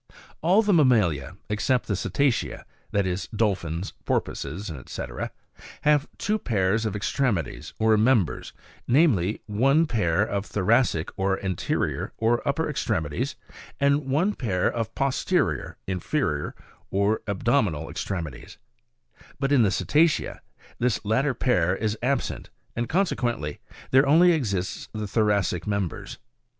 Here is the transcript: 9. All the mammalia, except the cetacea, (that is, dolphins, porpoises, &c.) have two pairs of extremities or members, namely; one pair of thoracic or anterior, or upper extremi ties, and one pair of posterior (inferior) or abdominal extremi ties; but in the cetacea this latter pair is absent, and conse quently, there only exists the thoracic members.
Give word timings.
9. 0.09 0.17
All 0.41 0.61
the 0.63 0.73
mammalia, 0.73 1.37
except 1.47 1.85
the 1.85 1.93
cetacea, 1.93 2.65
(that 2.89 3.05
is, 3.05 3.27
dolphins, 3.27 3.93
porpoises, 4.03 4.71
&c.) 4.87 5.03
have 5.83 6.07
two 6.17 6.39
pairs 6.39 6.87
of 6.87 6.95
extremities 6.95 7.75
or 7.77 7.95
members, 7.97 8.51
namely; 8.87 9.43
one 9.45 9.85
pair 9.85 10.23
of 10.23 10.43
thoracic 10.47 11.11
or 11.17 11.39
anterior, 11.45 12.13
or 12.17 12.41
upper 12.47 12.65
extremi 12.65 13.11
ties, 13.11 13.35
and 13.79 14.07
one 14.07 14.33
pair 14.33 14.67
of 14.71 14.95
posterior 14.95 15.77
(inferior) 15.85 16.55
or 16.89 17.21
abdominal 17.27 17.85
extremi 17.85 18.31
ties; 18.31 18.57
but 19.39 19.51
in 19.51 19.61
the 19.61 19.69
cetacea 19.69 20.39
this 20.79 21.05
latter 21.05 21.35
pair 21.35 21.75
is 21.75 21.95
absent, 22.01 22.49
and 22.75 22.89
conse 22.89 23.15
quently, 23.15 23.59
there 23.91 24.07
only 24.07 24.31
exists 24.31 24.89
the 24.93 25.05
thoracic 25.07 25.67
members. 25.67 26.17